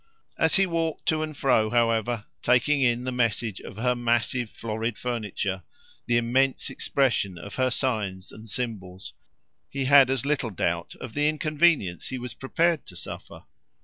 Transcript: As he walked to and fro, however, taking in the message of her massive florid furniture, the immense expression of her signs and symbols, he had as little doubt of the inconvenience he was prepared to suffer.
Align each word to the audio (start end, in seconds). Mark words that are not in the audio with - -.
As 0.39 0.55
he 0.55 0.65
walked 0.65 1.05
to 1.09 1.21
and 1.21 1.37
fro, 1.37 1.69
however, 1.69 2.25
taking 2.41 2.81
in 2.81 3.03
the 3.03 3.11
message 3.11 3.59
of 3.61 3.77
her 3.77 3.93
massive 3.95 4.49
florid 4.49 4.97
furniture, 4.97 5.61
the 6.07 6.17
immense 6.17 6.71
expression 6.71 7.37
of 7.37 7.53
her 7.53 7.69
signs 7.69 8.31
and 8.31 8.49
symbols, 8.49 9.13
he 9.69 9.85
had 9.85 10.09
as 10.09 10.25
little 10.25 10.49
doubt 10.49 10.95
of 10.95 11.13
the 11.13 11.29
inconvenience 11.29 12.07
he 12.07 12.17
was 12.17 12.33
prepared 12.33 12.87
to 12.87 12.95
suffer. 12.95 13.43